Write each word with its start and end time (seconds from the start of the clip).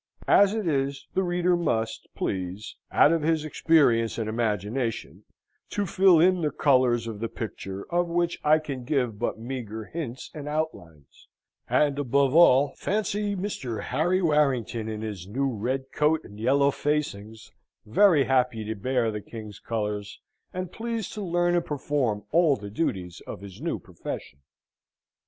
As 0.27 0.55
it 0.55 0.67
is, 0.67 1.05
the 1.13 1.21
reader 1.21 1.55
must 1.55 2.07
please, 2.15 2.75
out 2.91 3.11
of 3.11 3.21
his 3.21 3.45
experience 3.45 4.17
and 4.17 4.27
imagination, 4.27 5.25
to 5.69 5.85
fill 5.85 6.19
in 6.19 6.41
the 6.41 6.49
colours 6.49 7.05
of 7.05 7.19
the 7.19 7.29
picture 7.29 7.85
of 7.93 8.07
which 8.07 8.39
I 8.43 8.57
can 8.57 8.83
give 8.83 9.19
but 9.19 9.37
meagre 9.37 9.85
hints 9.93 10.31
and 10.33 10.47
outlines, 10.47 11.27
and, 11.69 11.99
above 11.99 12.33
all, 12.33 12.69
fancy 12.77 13.35
Mr. 13.35 13.83
Harry 13.83 14.23
Warrington 14.23 14.89
in 14.89 15.01
his 15.03 15.27
new 15.27 15.53
red 15.53 15.91
coat 15.91 16.21
and 16.23 16.39
yellow 16.39 16.71
facings, 16.71 17.51
very 17.85 18.23
happy 18.23 18.63
to 18.65 18.73
bear 18.73 19.11
the 19.11 19.21
King's 19.21 19.59
colours, 19.59 20.19
and 20.51 20.71
pleased 20.71 21.13
to 21.13 21.21
learn 21.21 21.53
and 21.53 21.63
perform 21.63 22.23
all 22.31 22.55
the 22.55 22.71
duties 22.71 23.21
of 23.27 23.41
his 23.41 23.61
new 23.61 23.77
profession. 23.77 24.39